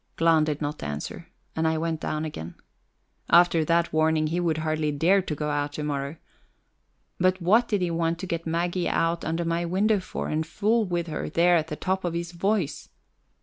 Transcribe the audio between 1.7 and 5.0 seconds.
went down again. After that warning he would hardly